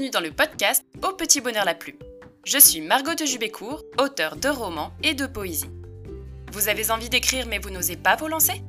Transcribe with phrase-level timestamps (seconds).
[0.00, 1.98] bienvenue dans le podcast Au petit bonheur la plume.
[2.44, 5.70] Je suis Margot de Jubécourt, auteure de romans et de poésie.
[6.52, 8.62] Vous avez envie d'écrire mais vous n'osez pas vous lancer?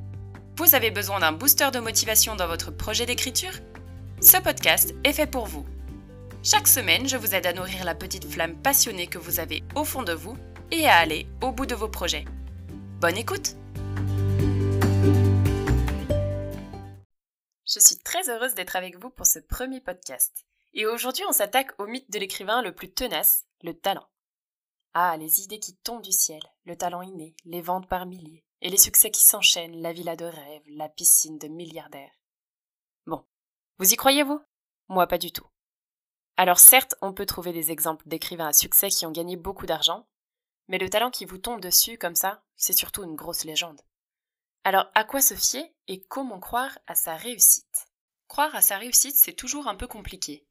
[0.58, 3.52] Vous avez besoin d'un booster de motivation dans votre projet d'écriture?
[4.20, 5.64] Ce podcast est fait pour vous.
[6.42, 9.84] Chaque semaine, je vous aide à nourrir la petite flamme passionnée que vous avez au
[9.84, 10.36] fond de vous
[10.70, 12.26] et à aller au bout de vos projets.
[13.00, 13.56] Bonne écoute
[17.66, 20.44] Je suis très heureuse d'être avec vous pour ce premier podcast.
[20.74, 24.08] Et aujourd'hui, on s'attaque au mythe de l'écrivain le plus tenace, le talent.
[24.94, 28.70] Ah, les idées qui tombent du ciel, le talent inné, les ventes par milliers, et
[28.70, 32.12] les succès qui s'enchaînent, la villa de rêve, la piscine de milliardaires.
[33.06, 33.24] Bon,
[33.78, 34.40] vous y croyez-vous
[34.88, 35.46] Moi, pas du tout.
[36.36, 40.06] Alors certes, on peut trouver des exemples d'écrivains à succès qui ont gagné beaucoup d'argent,
[40.68, 43.80] mais le talent qui vous tombe dessus comme ça, c'est surtout une grosse légende.
[44.64, 47.88] Alors, à quoi se fier et comment croire à sa réussite?
[48.28, 50.46] Croire à sa réussite, c'est toujours un peu compliqué.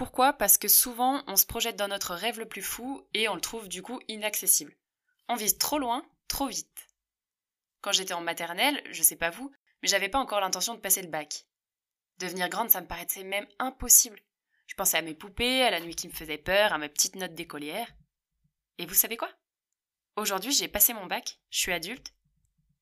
[0.00, 0.32] Pourquoi?
[0.32, 3.40] Parce que souvent, on se projette dans notre rêve le plus fou et on le
[3.42, 4.74] trouve du coup inaccessible.
[5.28, 6.88] On vise trop loin, trop vite.
[7.82, 11.02] Quand j'étais en maternelle, je sais pas vous, mais j'avais pas encore l'intention de passer
[11.02, 11.44] le bac.
[12.16, 14.18] Devenir grande, ça me paraissait même impossible.
[14.68, 17.16] Je pensais à mes poupées, à la nuit qui me faisait peur, à mes petites
[17.16, 17.94] notes d'écolière.
[18.78, 19.28] Et vous savez quoi?
[20.16, 22.14] Aujourd'hui, j'ai passé mon bac, je suis adulte,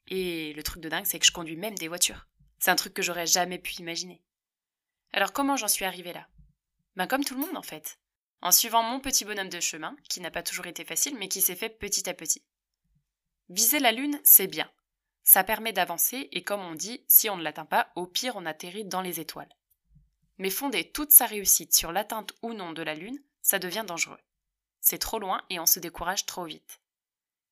[0.06, 2.28] et le truc de dingue, c'est que je conduis même des voitures.
[2.60, 4.22] C'est un truc que j'aurais jamais pu imaginer.
[5.12, 6.28] Alors comment j'en suis arrivée là?
[6.98, 7.98] Ben comme tout le monde en fait.
[8.42, 11.40] En suivant mon petit bonhomme de chemin, qui n'a pas toujours été facile, mais qui
[11.40, 12.44] s'est fait petit à petit.
[13.48, 14.70] Viser la Lune, c'est bien.
[15.24, 18.44] Ça permet d'avancer, et comme on dit, si on ne l'atteint pas, au pire on
[18.44, 19.56] atterrit dans les étoiles.
[20.36, 24.20] Mais fonder toute sa réussite sur l'atteinte ou non de la Lune, ça devient dangereux.
[24.80, 26.80] C'est trop loin et on se décourage trop vite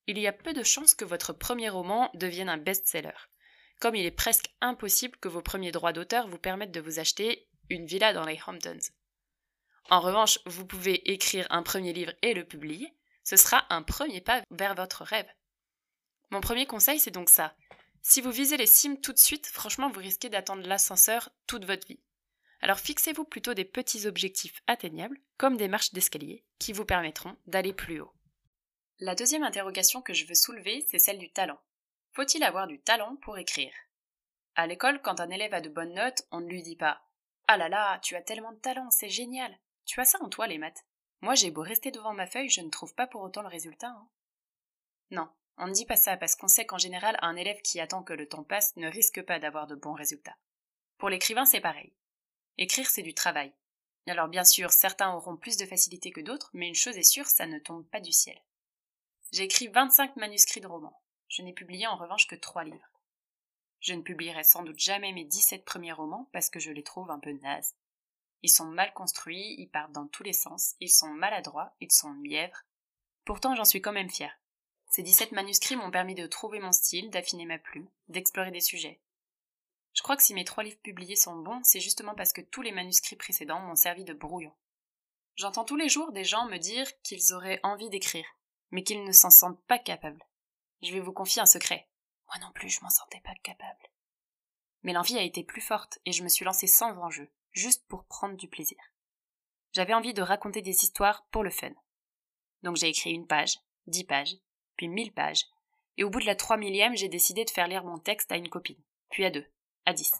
[0.07, 3.27] il y a peu de chances que votre premier roman devienne un best-seller,
[3.79, 7.47] comme il est presque impossible que vos premiers droits d'auteur vous permettent de vous acheter
[7.69, 8.79] une villa dans les Hamptons.
[9.89, 12.93] En revanche, vous pouvez écrire un premier livre et le publier,
[13.23, 15.29] ce sera un premier pas vers votre rêve.
[16.29, 17.55] Mon premier conseil, c'est donc ça.
[18.01, 21.87] Si vous visez les cimes tout de suite, franchement, vous risquez d'attendre l'ascenseur toute votre
[21.87, 22.01] vie.
[22.59, 27.73] Alors fixez-vous plutôt des petits objectifs atteignables, comme des marches d'escalier, qui vous permettront d'aller
[27.73, 28.13] plus haut.
[28.99, 31.59] La deuxième interrogation que je veux soulever, c'est celle du talent.
[32.13, 33.73] Faut-il avoir du talent pour écrire?
[34.55, 37.01] À l'école, quand un élève a de bonnes notes, on ne lui dit pas
[37.47, 40.47] Ah là là, tu as tellement de talent, c'est génial Tu as ça en toi,
[40.47, 40.85] les maths.
[41.21, 43.87] Moi, j'ai beau rester devant ma feuille, je ne trouve pas pour autant le résultat.
[43.87, 44.09] Hein.
[45.11, 48.03] Non, on ne dit pas ça parce qu'on sait qu'en général, un élève qui attend
[48.03, 50.37] que le temps passe ne risque pas d'avoir de bons résultats.
[50.97, 51.93] Pour l'écrivain, c'est pareil.
[52.57, 53.53] Écrire, c'est du travail.
[54.07, 57.25] Alors bien sûr, certains auront plus de facilité que d'autres, mais une chose est sûre,
[57.25, 58.39] ça ne tombe pas du ciel.
[59.31, 61.01] J'ai écrit 25 manuscrits de romans.
[61.29, 62.91] Je n'ai publié en revanche que 3 livres.
[63.79, 67.09] Je ne publierai sans doute jamais mes 17 premiers romans parce que je les trouve
[67.09, 67.75] un peu nazes.
[68.43, 72.11] Ils sont mal construits, ils partent dans tous les sens, ils sont maladroits, ils sont
[72.11, 72.63] mièvres.
[73.25, 74.39] Pourtant, j'en suis quand même fière.
[74.89, 79.01] Ces 17 manuscrits m'ont permis de trouver mon style, d'affiner ma plume, d'explorer des sujets.
[79.93, 82.61] Je crois que si mes trois livres publiés sont bons, c'est justement parce que tous
[82.61, 84.53] les manuscrits précédents m'ont servi de brouillon.
[85.35, 88.25] J'entends tous les jours des gens me dire qu'ils auraient envie d'écrire,
[88.71, 90.23] mais qu'ils ne s'en sentent pas capables.
[90.83, 91.89] Je vais vous confier un secret.
[92.27, 93.89] Moi non plus, je m'en sentais pas capable.
[94.83, 98.05] Mais l'envie a été plus forte et je me suis lancée sans enjeu, juste pour
[98.05, 98.77] prendre du plaisir.
[99.73, 101.73] J'avais envie de raconter des histoires pour le fun.
[102.63, 104.35] Donc j'ai écrit une page, dix pages,
[104.75, 105.45] puis mille pages,
[105.97, 108.37] et au bout de la trois millième, j'ai décidé de faire lire mon texte à
[108.37, 109.45] une copine, puis à deux,
[109.85, 110.11] à dix.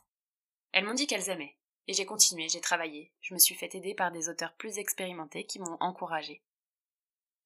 [0.72, 3.94] Elles m'ont dit qu'elles aimaient, et j'ai continué, j'ai travaillé, je me suis fait aider
[3.94, 6.44] par des auteurs plus expérimentés qui m'ont encouragé,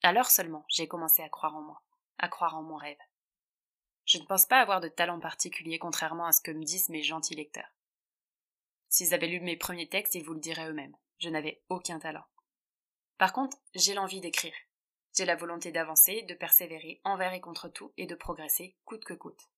[0.04, 1.82] alors seulement j'ai commencé à croire en moi,
[2.18, 2.98] à croire en mon rêve.
[4.06, 7.04] Je ne pense pas avoir de talent particulier contrairement à ce que me disent mes
[7.04, 7.72] gentils lecteurs.
[8.92, 10.96] S'ils avaient lu mes premiers textes, ils vous le diraient eux-mêmes.
[11.18, 12.26] Je n'avais aucun talent.
[13.18, 14.54] Par contre, j'ai l'envie d'écrire.
[15.16, 19.14] J'ai la volonté d'avancer, de persévérer envers et contre tout et de progresser coûte que
[19.14, 19.50] coûte.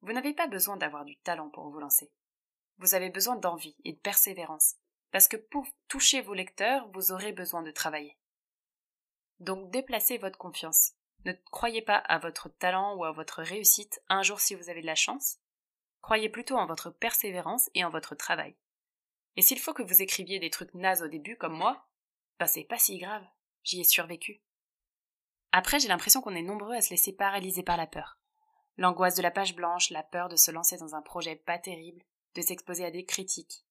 [0.00, 2.10] Vous n'avez pas besoin d'avoir du talent pour vous lancer.
[2.78, 4.74] Vous avez besoin d'envie et de persévérance,
[5.12, 8.18] parce que pour toucher vos lecteurs, vous aurez besoin de travailler.
[9.38, 10.94] Donc déplacez votre confiance.
[11.24, 14.80] Ne croyez pas à votre talent ou à votre réussite un jour si vous avez
[14.80, 15.38] de la chance.
[16.06, 18.54] Croyez plutôt en votre persévérance et en votre travail.
[19.34, 21.88] Et s'il faut que vous écriviez des trucs nazes au début comme moi,
[22.38, 23.26] bah c'est pas si grave,
[23.64, 24.40] j'y ai survécu.
[25.50, 28.20] Après, j'ai l'impression qu'on est nombreux à se laisser paralyser par la peur.
[28.76, 32.04] L'angoisse de la page blanche, la peur de se lancer dans un projet pas terrible,
[32.36, 33.64] de s'exposer à des critiques.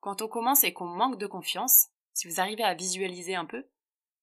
[0.00, 3.68] Quand on commence et qu'on manque de confiance, si vous arrivez à visualiser un peu,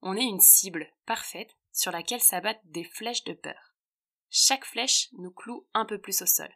[0.01, 3.75] on est une cible parfaite sur laquelle s'abattent des flèches de peur.
[4.31, 6.49] Chaque flèche nous cloue un peu plus au sol.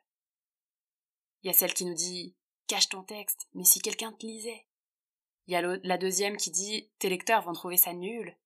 [1.41, 2.35] Il y a celle qui nous dit
[2.67, 4.65] Cache ton texte, mais si quelqu'un te lisait.
[5.47, 8.37] Il y a la deuxième qui dit tes lecteurs vont trouver ça nul.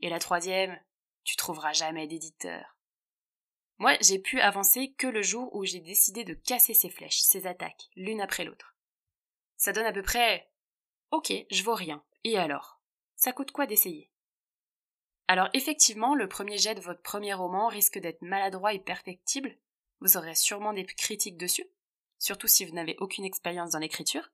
[0.00, 0.78] Et la troisième,
[1.22, 2.76] tu trouveras jamais d'éditeur.
[3.78, 7.46] Moi, j'ai pu avancer que le jour où j'ai décidé de casser ces flèches, ces
[7.46, 8.76] attaques, l'une après l'autre.
[9.56, 10.50] Ça donne à peu près
[11.10, 12.04] Ok, je vaux rien.
[12.24, 12.80] Et alors?
[13.14, 14.10] Ça coûte quoi d'essayer?
[15.28, 19.56] Alors effectivement, le premier jet de votre premier roman risque d'être maladroit et perfectible.
[20.00, 21.66] Vous aurez sûrement des critiques dessus,
[22.24, 24.32] surtout si vous n'avez aucune expérience dans l'écriture.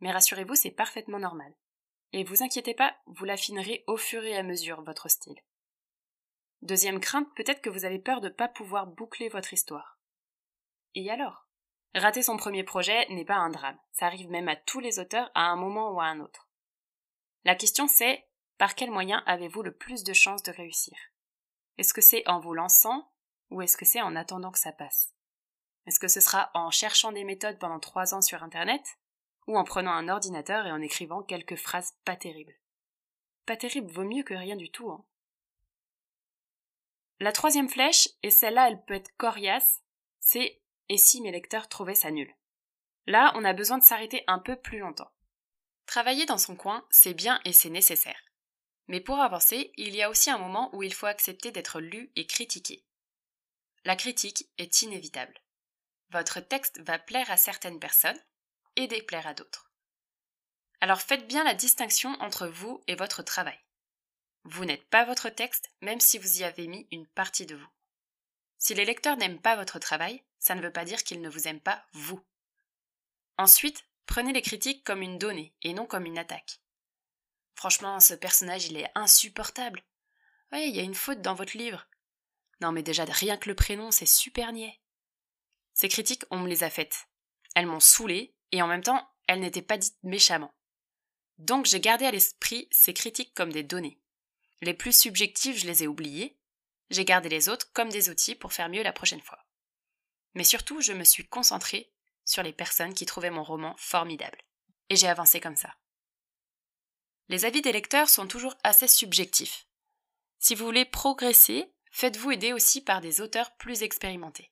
[0.00, 1.54] Mais rassurez-vous, c'est parfaitement normal.
[2.12, 5.40] Et vous inquiétez pas, vous l'affinerez au fur et à mesure votre style.
[6.62, 10.00] Deuxième crainte, peut-être que vous avez peur de ne pas pouvoir boucler votre histoire.
[10.96, 11.46] Et alors?
[11.94, 15.30] Rater son premier projet n'est pas un drame, ça arrive même à tous les auteurs
[15.34, 16.48] à un moment ou à un autre.
[17.44, 18.28] La question c'est
[18.58, 20.96] par quel moyen avez-vous le plus de chances de réussir?
[21.78, 23.10] Est-ce que c'est en vous lançant
[23.50, 25.14] ou est-ce que c'est en attendant que ça passe?
[25.86, 28.82] Est-ce que ce sera en cherchant des méthodes pendant trois ans sur Internet
[29.46, 32.54] ou en prenant un ordinateur et en écrivant quelques phrases pas terribles?
[33.46, 34.90] Pas terrible vaut mieux que rien du tout.
[34.90, 35.04] Hein.
[37.18, 39.82] La troisième flèche, et celle-là elle peut être coriace,
[40.20, 42.34] c'est et si mes lecteurs trouvaient ça nul?
[43.06, 45.10] Là, on a besoin de s'arrêter un peu plus longtemps.
[45.86, 48.20] Travailler dans son coin, c'est bien et c'est nécessaire.
[48.86, 52.10] Mais pour avancer, il y a aussi un moment où il faut accepter d'être lu
[52.16, 52.84] et critiqué.
[53.84, 55.40] La critique est inévitable.
[56.10, 58.20] Votre texte va plaire à certaines personnes
[58.76, 59.70] et déplaire à d'autres.
[60.80, 63.58] Alors faites bien la distinction entre vous et votre travail.
[64.44, 67.68] Vous n'êtes pas votre texte même si vous y avez mis une partie de vous.
[68.58, 71.46] Si les lecteurs n'aiment pas votre travail, ça ne veut pas dire qu'ils ne vous
[71.46, 72.20] aiment pas vous.
[73.38, 76.60] Ensuite, prenez les critiques comme une donnée et non comme une attaque.
[77.54, 79.82] Franchement, ce personnage, il est insupportable.
[80.52, 81.86] Oui, il y a une faute dans votre livre.
[82.60, 84.79] Non, mais déjà, rien que le prénom, c'est super niais.
[85.74, 87.08] Ces critiques, on me les a faites.
[87.54, 90.54] Elles m'ont saoulé, et en même temps, elles n'étaient pas dites méchamment.
[91.38, 93.98] Donc, j'ai gardé à l'esprit ces critiques comme des données.
[94.60, 96.38] Les plus subjectives, je les ai oubliées,
[96.90, 99.46] j'ai gardé les autres comme des outils pour faire mieux la prochaine fois.
[100.34, 101.92] Mais surtout, je me suis concentrée
[102.24, 104.38] sur les personnes qui trouvaient mon roman formidable.
[104.88, 105.74] Et j'ai avancé comme ça.
[107.28, 109.66] Les avis des lecteurs sont toujours assez subjectifs.
[110.38, 114.49] Si vous voulez progresser, faites-vous aider aussi par des auteurs plus expérimentés.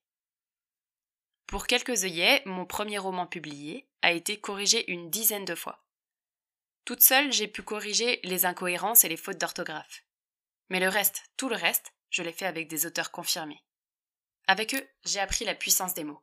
[1.48, 5.82] Pour quelques œillets, mon premier roman publié a été corrigé une dizaine de fois.
[6.84, 10.04] Toute seule, j'ai pu corriger les incohérences et les fautes d'orthographe.
[10.68, 13.64] Mais le reste, tout le reste, je l'ai fait avec des auteurs confirmés.
[14.46, 16.22] Avec eux, j'ai appris la puissance des mots.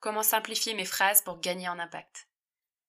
[0.00, 2.28] Comment simplifier mes phrases pour gagner en impact.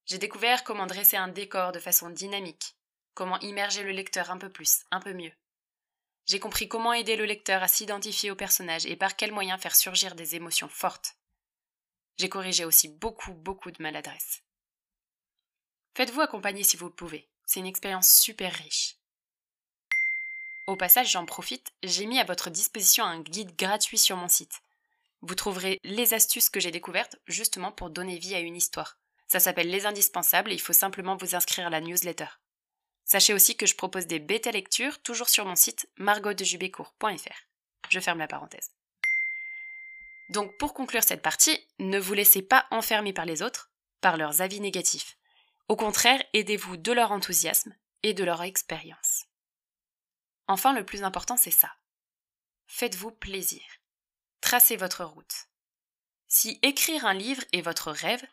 [0.08, 2.78] J'ai découvert comment dresser un décor de façon dynamique,
[3.14, 5.34] comment immerger le lecteur un peu plus, un peu mieux.
[6.26, 9.76] J'ai compris comment aider le lecteur à s'identifier au personnage et par quels moyens faire
[9.76, 11.19] surgir des émotions fortes.
[12.20, 14.44] J'ai corrigé aussi beaucoup, beaucoup de maladresses.
[15.96, 17.30] Faites-vous accompagner si vous le pouvez.
[17.46, 18.98] C'est une expérience super riche.
[20.68, 24.62] Au passage, j'en profite, j'ai mis à votre disposition un guide gratuit sur mon site.
[25.22, 28.98] Vous trouverez les astuces que j'ai découvertes justement pour donner vie à une histoire.
[29.28, 32.28] Ça s'appelle Les Indispensables et il faut simplement vous inscrire à la newsletter.
[33.06, 37.48] Sachez aussi que je propose des bêta lectures toujours sur mon site margotdejubécourt.fr.
[37.90, 38.72] Je ferme la parenthèse.
[40.30, 44.42] Donc pour conclure cette partie, ne vous laissez pas enfermer par les autres, par leurs
[44.42, 45.18] avis négatifs.
[45.68, 49.26] Au contraire, aidez-vous de leur enthousiasme et de leur expérience.
[50.48, 51.72] Enfin, le plus important, c'est ça.
[52.68, 53.62] Faites-vous plaisir.
[54.42, 55.48] Tracez votre route.
[56.28, 58.24] Si écrire un livre est votre rêve,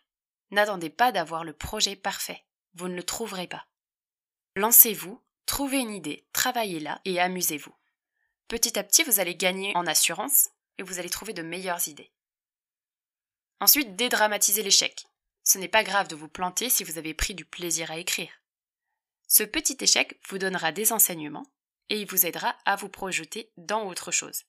[0.51, 2.45] n'attendez pas d'avoir le projet parfait.
[2.75, 3.67] Vous ne le trouverez pas.
[4.55, 7.75] Lancez-vous, trouvez une idée, travaillez-la et amusez-vous.
[8.49, 12.13] Petit à petit, vous allez gagner en assurance et vous allez trouver de meilleures idées.
[13.61, 15.07] Ensuite, dédramatisez l'échec.
[15.43, 18.33] Ce n'est pas grave de vous planter si vous avez pris du plaisir à écrire.
[19.29, 21.47] Ce petit échec vous donnera des enseignements
[21.89, 24.45] et il vous aidera à vous projeter dans autre chose.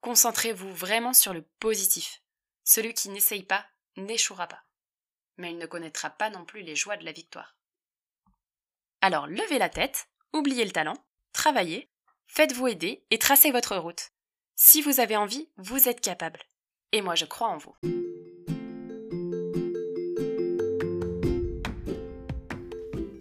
[0.00, 2.22] Concentrez-vous vraiment sur le positif.
[2.64, 3.66] Celui qui n'essaye pas
[3.96, 4.62] n'échouera pas.
[5.36, 7.56] Mais il ne connaîtra pas non plus les joies de la victoire.
[9.00, 10.96] Alors levez la tête, oubliez le talent,
[11.32, 11.88] travaillez,
[12.26, 14.12] faites-vous aider et tracez votre route.
[14.60, 16.40] Si vous avez envie, vous êtes capable.
[16.90, 17.76] Et moi je crois en vous.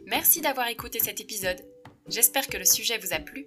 [0.07, 1.61] Merci d'avoir écouté cet épisode.
[2.07, 3.45] J'espère que le sujet vous a plu.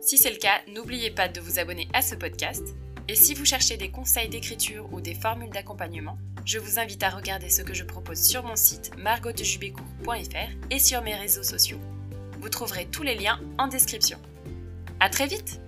[0.00, 2.74] Si c'est le cas, n'oubliez pas de vous abonner à ce podcast.
[3.06, 7.10] Et si vous cherchez des conseils d'écriture ou des formules d'accompagnement, je vous invite à
[7.10, 11.78] regarder ce que je propose sur mon site margotdejubécourt.fr et sur mes réseaux sociaux.
[12.40, 14.18] Vous trouverez tous les liens en description.
[14.98, 15.60] À très vite!